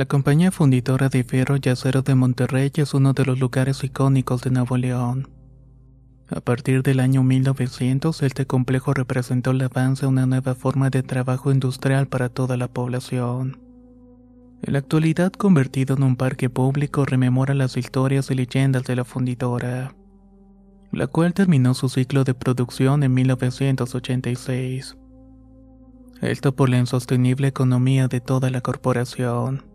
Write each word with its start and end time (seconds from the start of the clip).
La 0.00 0.06
compañía 0.06 0.50
fundidora 0.50 1.10
de 1.10 1.24
Fierro 1.24 1.56
y 1.62 1.68
Acero 1.68 2.00
de 2.00 2.14
Monterrey 2.14 2.72
es 2.76 2.94
uno 2.94 3.12
de 3.12 3.26
los 3.26 3.38
lugares 3.38 3.84
icónicos 3.84 4.40
de 4.40 4.50
Nuevo 4.50 4.78
León. 4.78 5.28
A 6.30 6.40
partir 6.40 6.82
del 6.82 7.00
año 7.00 7.22
1900, 7.22 8.22
este 8.22 8.46
complejo 8.46 8.94
representó 8.94 9.50
el 9.50 9.60
avance 9.60 10.06
a 10.06 10.08
una 10.08 10.24
nueva 10.24 10.54
forma 10.54 10.88
de 10.88 11.02
trabajo 11.02 11.52
industrial 11.52 12.08
para 12.08 12.30
toda 12.30 12.56
la 12.56 12.68
población. 12.68 13.60
En 14.62 14.72
la 14.72 14.78
actualidad, 14.78 15.32
convertido 15.32 15.96
en 15.96 16.02
un 16.02 16.16
parque 16.16 16.48
público, 16.48 17.04
rememora 17.04 17.52
las 17.52 17.76
historias 17.76 18.30
y 18.30 18.36
leyendas 18.36 18.84
de 18.84 18.96
la 18.96 19.04
fundidora, 19.04 19.94
la 20.92 21.08
cual 21.08 21.34
terminó 21.34 21.74
su 21.74 21.90
ciclo 21.90 22.24
de 22.24 22.32
producción 22.32 23.02
en 23.02 23.12
1986. 23.12 24.96
Esto 26.22 26.56
por 26.56 26.70
la 26.70 26.78
insostenible 26.78 27.48
economía 27.48 28.08
de 28.08 28.22
toda 28.22 28.48
la 28.48 28.62
corporación. 28.62 29.68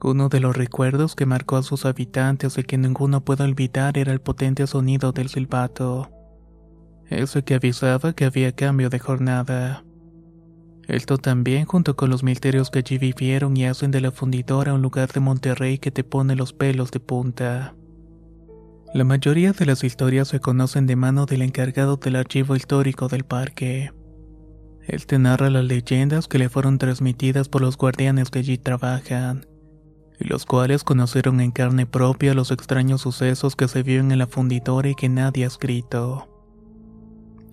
Uno 0.00 0.28
de 0.28 0.40
los 0.40 0.56
recuerdos 0.56 1.16
que 1.16 1.26
marcó 1.26 1.56
a 1.56 1.62
sus 1.62 1.84
habitantes 1.84 2.56
y 2.56 2.62
que 2.62 2.78
ninguno 2.78 3.24
puede 3.24 3.44
olvidar 3.44 3.98
era 3.98 4.12
el 4.12 4.20
potente 4.20 4.66
sonido 4.66 5.12
del 5.12 5.28
silbato. 5.28 6.10
Ese 7.08 7.42
que 7.42 7.54
avisaba 7.54 8.12
que 8.12 8.24
había 8.24 8.52
cambio 8.52 8.90
de 8.90 8.98
jornada. 8.98 9.84
Esto 10.86 11.18
también 11.18 11.66
junto 11.66 11.96
con 11.96 12.10
los 12.10 12.22
misterios 12.22 12.70
que 12.70 12.78
allí 12.78 12.96
vivieron 12.96 13.56
y 13.56 13.66
hacen 13.66 13.90
de 13.90 14.00
la 14.00 14.12
fundidora 14.12 14.74
un 14.74 14.82
lugar 14.82 15.12
de 15.12 15.20
Monterrey 15.20 15.78
que 15.78 15.90
te 15.90 16.04
pone 16.04 16.36
los 16.36 16.52
pelos 16.52 16.90
de 16.90 17.00
punta. 17.00 17.74
La 18.94 19.04
mayoría 19.04 19.52
de 19.52 19.66
las 19.66 19.84
historias 19.84 20.28
se 20.28 20.40
conocen 20.40 20.86
de 20.86 20.96
mano 20.96 21.26
del 21.26 21.42
encargado 21.42 21.96
del 21.96 22.16
archivo 22.16 22.56
histórico 22.56 23.08
del 23.08 23.24
parque. 23.24 23.92
Él 24.86 25.04
te 25.04 25.18
narra 25.18 25.50
las 25.50 25.64
leyendas 25.64 26.28
que 26.28 26.38
le 26.38 26.48
fueron 26.48 26.78
transmitidas 26.78 27.50
por 27.50 27.60
los 27.60 27.76
guardianes 27.76 28.30
que 28.30 28.38
allí 28.38 28.56
trabajan, 28.56 29.46
y 30.20 30.24
los 30.26 30.46
cuales 30.46 30.84
conocieron 30.84 31.40
en 31.40 31.50
carne 31.50 31.86
propia 31.86 32.34
los 32.34 32.50
extraños 32.50 33.02
sucesos 33.02 33.56
que 33.56 33.68
se 33.68 33.82
viven 33.82 34.10
en 34.10 34.18
la 34.18 34.26
fundidora 34.26 34.88
y 34.88 34.94
que 34.94 35.08
nadie 35.08 35.44
ha 35.44 35.48
escrito. 35.48 36.28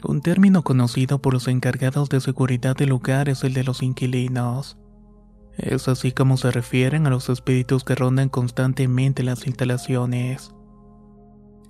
Un 0.03 0.21
término 0.21 0.63
conocido 0.63 1.19
por 1.19 1.33
los 1.33 1.47
encargados 1.47 2.09
de 2.09 2.21
seguridad 2.21 2.75
del 2.75 2.89
lugar 2.89 3.29
es 3.29 3.43
el 3.43 3.53
de 3.53 3.63
los 3.63 3.81
inquilinos. 3.81 4.77
Es 5.57 5.87
así 5.87 6.11
como 6.11 6.37
se 6.37 6.51
refieren 6.51 7.07
a 7.07 7.09
los 7.09 7.29
espíritus 7.29 7.83
que 7.83 7.95
rondan 7.95 8.29
constantemente 8.29 9.23
las 9.23 9.47
instalaciones. 9.47 10.53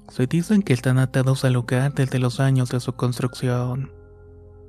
Se 0.10 0.28
dicen 0.28 0.64
que 0.64 0.74
están 0.74 0.98
atados 0.98 1.46
al 1.46 1.54
lugar 1.54 1.94
desde 1.94 2.20
los 2.20 2.40
años 2.40 2.70
de 2.70 2.80
su 2.80 2.94
construcción, 2.94 3.92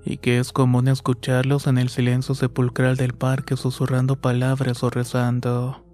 y 0.05 0.19
que 0.19 0.39
es 0.39 0.53
común 0.53 0.89
escucharlos 0.89 1.67
en 1.67 1.79
el 1.79 1.89
silencio 1.89 2.35
sepulcral 2.35 2.97
del 2.97 3.15
parque 3.15 3.57
susurrando 3.57 4.21
palabras 4.21 4.83
o 4.83 4.91
rezando. 4.91 5.86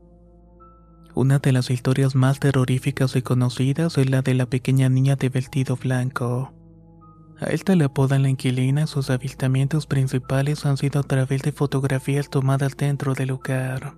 Una 1.15 1.39
de 1.39 1.53
las 1.53 1.71
historias 1.71 2.15
más 2.15 2.41
terroríficas 2.41 3.17
y 3.17 3.23
conocidas 3.23 3.99
es 3.99 4.09
la 4.09 4.23
de 4.23 4.33
la 4.33 4.47
pequeña 4.47 4.89
niña 4.89 5.15
de 5.17 5.29
vestido 5.29 5.77
blanco. 5.77 6.55
A 7.39 7.47
esta 7.47 7.77
le 7.77 7.85
apodan 7.85 8.23
la 8.23 8.31
inquilina 8.31 8.87
sus 8.87 9.11
avistamientos 9.11 9.87
principales 9.87 10.65
han 10.65 10.79
sido 10.79 11.01
a 11.01 11.03
través 11.03 11.43
de 11.43 11.53
fotografías 11.53 12.31
tomadas 12.31 12.79
dentro 12.79 13.13
del 13.13 13.29
lugar. 13.29 13.95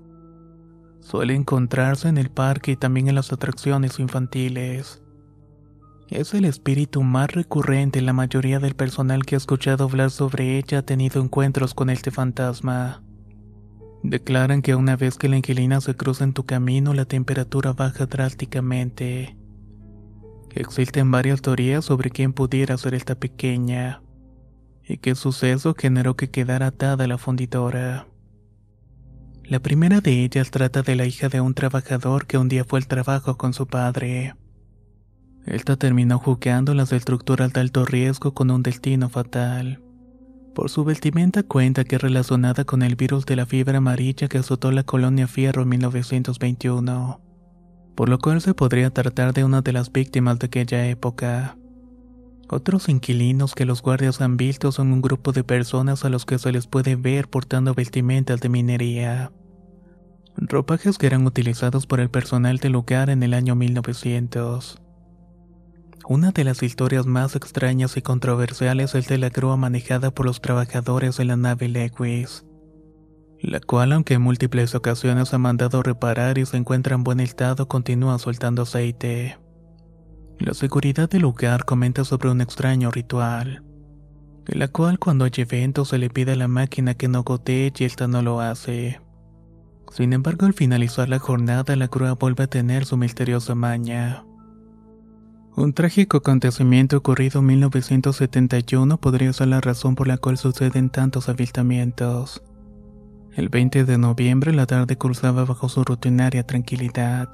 Suele 1.01 1.35
encontrarse 1.37 2.09
en 2.09 2.19
el 2.19 2.31
parque 2.31 2.73
y 2.73 2.77
también 2.77 3.07
en 3.07 3.15
las 3.15 3.33
atracciones 3.33 4.01
infantiles. 4.01 5.01
Es 6.09 6.35
el 6.35 6.47
espíritu 6.47 7.05
más 7.05 7.31
recurrente 7.31 8.01
la 8.01 8.13
mayoría 8.13 8.59
del 8.59 8.75
personal 8.75 9.25
que 9.25 9.37
ha 9.37 9.39
escuchado 9.39 9.85
hablar 9.85 10.11
sobre 10.11 10.59
ella 10.59 10.79
ha 10.79 10.83
tenido 10.83 11.23
encuentros 11.23 11.75
con 11.75 11.91
este 11.91 12.11
fantasma. 12.11 13.04
Declaran 14.05 14.61
que 14.61 14.75
una 14.75 14.97
vez 14.97 15.17
que 15.17 15.31
la 15.31 15.39
inquilina 15.39 15.81
se 15.81 15.97
cruza 15.97 16.25
en 16.25 16.35
tu 16.35 16.45
camino, 16.45 16.93
la 16.93 17.07
temperatura 17.07 17.73
baja 17.73 18.05
drásticamente. 18.05 19.35
Existen 20.51 21.11
varias 21.11 21.41
teorías 21.41 21.87
sobre 21.87 22.11
quién 22.11 22.35
pudiera 22.35 22.77
ser 22.77 22.93
esta 22.93 23.15
pequeña, 23.15 24.03
y 24.87 24.99
qué 24.99 25.15
suceso 25.15 25.75
generó 25.75 26.17
que 26.17 26.29
quedara 26.29 26.67
atada 26.67 27.07
la 27.07 27.17
fundidora. 27.17 28.07
La 29.43 29.61
primera 29.61 30.03
de 30.03 30.23
ellas 30.23 30.51
trata 30.51 30.83
de 30.83 30.97
la 30.97 31.07
hija 31.07 31.31
de 31.31 31.41
un 31.41 31.55
trabajador 31.55 32.27
que 32.27 32.37
un 32.37 32.51
día 32.51 32.65
fue 32.65 32.81
al 32.81 32.87
trabajo 32.87 33.39
con 33.39 33.55
su 33.55 33.67
padre. 33.67 34.35
Esta 35.47 35.77
terminó 35.77 36.19
jugando 36.19 36.75
las 36.75 36.93
estructuras 36.93 37.55
de 37.55 37.61
alto 37.61 37.87
riesgo 37.87 38.35
con 38.35 38.51
un 38.51 38.63
destino 38.63 39.09
fatal. 39.09 39.83
Por 40.55 40.71
su 40.71 40.85
vestimenta 40.85 41.43
cuenta 41.43 41.85
que 41.85 41.97
es 41.97 42.03
relacionada 42.03 42.65
con 42.65 42.83
el 42.83 42.95
virus 42.95 43.27
de 43.27 43.35
la 43.35 43.45
fiebre 43.45 43.77
amarilla 43.77 44.29
que 44.29 44.39
azotó 44.39 44.71
la 44.71 44.85
colonia 44.85 45.27
Fierro 45.27 45.63
en 45.63 45.69
1921, 45.71 47.21
por 47.97 48.09
lo 48.09 48.19
cual 48.21 48.41
se 48.41 48.55
podría 48.55 48.91
tratar 48.91 49.35
de 49.35 49.43
una 49.43 49.63
de 49.63 49.73
las 49.73 49.91
víctimas 49.91 50.39
de 50.39 50.47
aquella 50.47 50.87
época. 50.87 51.57
Otros 52.49 52.89
inquilinos 52.89 53.57
que 53.57 53.65
los 53.65 53.83
guardias 53.83 54.21
han 54.21 54.37
visto 54.37 54.71
son 54.71 54.93
un 54.93 55.03
grupo 55.03 55.33
de 55.33 55.43
personas 55.43 56.05
a 56.05 56.09
los 56.09 56.25
que 56.25 56.39
se 56.39 56.53
les 56.53 56.69
puede 56.69 56.95
ver 56.95 57.29
portando 57.29 57.75
vestimentas 57.75 58.41
de 58.41 58.49
minería. 58.49 59.33
Ropajes 60.37 60.99
que 60.99 61.07
eran 61.07 61.27
utilizados 61.27 61.87
por 61.87 61.99
el 61.99 62.11
personal 62.11 62.59
del 62.59 62.73
lugar 62.73 63.11
en 63.11 63.25
el 63.25 63.35
año 63.35 63.57
1900. 63.57 64.84
Una 66.07 66.33
de 66.33 66.45
las 66.45 66.63
historias 66.63 67.07
más 67.07 67.35
extrañas 67.35 67.97
y 67.97 68.03
controversiales 68.03 68.95
es 68.95 69.09
de 69.09 69.17
la 69.17 69.31
grúa 69.31 69.57
manejada 69.57 70.11
por 70.11 70.27
los 70.27 70.43
trabajadores 70.43 71.17
de 71.17 71.25
la 71.25 71.39
nave 71.39 71.69
Lewis, 71.69 72.45
la 73.41 73.59
cual 73.61 73.93
aunque 73.93 74.15
en 74.15 74.23
múltiples 74.23 74.75
ocasiones 74.75 75.33
ha 75.33 75.39
mandado 75.39 75.83
reparar 75.83 76.37
y 76.37 76.45
se 76.45 76.59
encuentra 76.59 76.95
en 76.95 77.05
buen 77.05 77.21
estado 77.21 77.69
continúa 77.69 78.19
soltando 78.19 78.63
aceite. 78.63 79.39
La 80.39 80.53
seguridad 80.53 81.09
del 81.09 81.23
lugar 81.23 81.65
comenta 81.65 82.05
sobre 82.05 82.31
un 82.31 82.43
extraño 82.43 82.91
ritual, 82.91 83.63
en 84.47 84.59
la 84.59 84.69
cual 84.69 84.99
cuando 84.99 85.25
hay 85.25 85.33
eventos 85.37 85.89
se 85.89 85.97
le 85.97 86.11
pide 86.11 86.33
a 86.33 86.37
la 86.37 86.49
máquina 86.49 86.93
que 86.93 87.09
no 87.09 87.23
gotee 87.23 87.73
y 87.79 87.85
esta 87.85 88.09
no 88.09 88.21
lo 88.21 88.43
hace. 88.43 89.01
Sin 89.91 90.13
embargo, 90.13 90.45
al 90.45 90.53
finalizar 90.53 91.09
la 91.09 91.19
jornada, 91.19 91.77
la 91.77 91.87
grúa 91.87 92.13
vuelve 92.13 92.45
a 92.45 92.49
tener 92.49 92.85
su 92.85 92.99
misteriosa 92.99 93.55
maña. 93.55 94.27
Un 95.57 95.73
trágico 95.73 96.17
acontecimiento 96.17 96.97
ocurrido 96.97 97.39
en 97.39 97.47
1971 97.47 98.97
podría 98.99 99.33
ser 99.33 99.47
la 99.49 99.61
razón 99.61 99.95
por 99.95 100.09
la 100.09 100.17
cual 100.17 100.37
suceden 100.37 100.91
tantos 100.91 101.29
avistamientos. 101.29 102.43
El 103.37 103.51
20 103.51 103.85
de 103.85 103.97
noviembre 103.97 104.53
la 104.53 104.67
tarde 104.67 104.99
cruzaba 104.99 105.45
bajo 105.45 105.69
su 105.69 105.85
rutinaria 105.85 106.45
tranquilidad, 106.45 107.29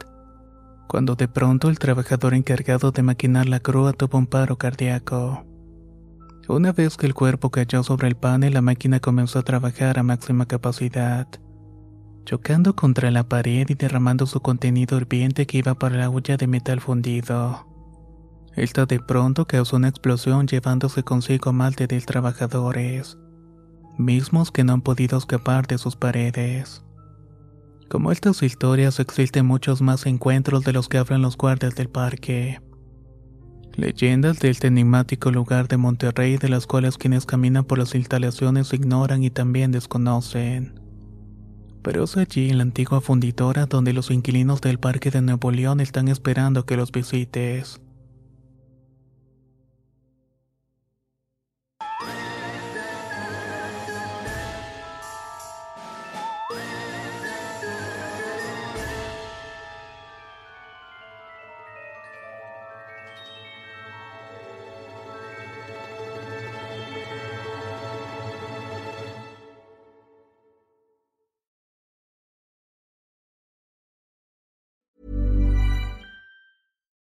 cuando 0.86 1.14
de 1.14 1.28
pronto 1.28 1.70
el 1.70 1.78
trabajador 1.78 2.34
encargado 2.34 2.90
de 2.90 3.02
maquinar 3.02 3.48
la 3.48 3.60
grúa 3.60 3.94
tuvo 3.94 4.18
un 4.18 4.26
paro 4.26 4.58
cardíaco. 4.58 5.46
Una 6.46 6.72
vez 6.72 6.98
que 6.98 7.06
el 7.06 7.14
cuerpo 7.14 7.50
cayó 7.50 7.82
sobre 7.82 8.08
el 8.08 8.16
panel, 8.16 8.52
la 8.52 8.60
máquina 8.60 9.00
comenzó 9.00 9.38
a 9.38 9.44
trabajar 9.44 9.98
a 9.98 10.02
máxima 10.02 10.44
capacidad, 10.44 11.26
chocando 12.26 12.76
contra 12.76 13.10
la 13.10 13.26
pared 13.30 13.66
y 13.70 13.74
derramando 13.74 14.26
su 14.26 14.40
contenido 14.40 14.98
hirviente 14.98 15.46
que 15.46 15.56
iba 15.56 15.74
para 15.74 15.96
la 15.96 16.10
olla 16.10 16.36
de 16.36 16.46
metal 16.46 16.80
fundido. 16.80 17.69
Esta 18.56 18.86
de 18.86 18.98
pronto 18.98 19.46
causó 19.46 19.76
una 19.76 19.88
explosión 19.88 20.46
llevándose 20.46 21.02
consigo 21.02 21.50
a 21.50 21.52
más 21.52 21.76
de 21.76 21.86
10 21.86 22.06
trabajadores, 22.06 23.16
mismos 23.96 24.50
que 24.50 24.64
no 24.64 24.72
han 24.72 24.82
podido 24.82 25.18
escapar 25.18 25.66
de 25.66 25.78
sus 25.78 25.96
paredes. 25.96 26.82
Como 27.88 28.12
estas 28.12 28.42
historias 28.42 29.00
existen 29.00 29.46
muchos 29.46 29.82
más 29.82 30.06
encuentros 30.06 30.64
de 30.64 30.72
los 30.72 30.88
que 30.88 30.98
hablan 30.98 31.22
los 31.22 31.36
guardias 31.36 31.74
del 31.74 31.88
parque. 31.88 32.60
Leyendas 33.76 34.40
de 34.40 34.50
este 34.50 34.70
lugar 34.70 35.68
de 35.68 35.76
Monterrey 35.76 36.36
de 36.36 36.48
las 36.48 36.66
cuales 36.66 36.98
quienes 36.98 37.26
caminan 37.26 37.64
por 37.64 37.78
las 37.78 37.94
instalaciones 37.94 38.72
ignoran 38.72 39.22
y 39.22 39.30
también 39.30 39.72
desconocen. 39.72 40.80
Pero 41.82 42.04
es 42.04 42.16
allí 42.16 42.50
en 42.50 42.58
la 42.58 42.62
antigua 42.62 43.00
fundidora 43.00 43.66
donde 43.66 43.92
los 43.92 44.10
inquilinos 44.10 44.60
del 44.60 44.78
Parque 44.78 45.10
de 45.10 45.22
Nuevo 45.22 45.50
León 45.50 45.80
están 45.80 46.08
esperando 46.08 46.66
que 46.66 46.76
los 46.76 46.92
visites. 46.92 47.80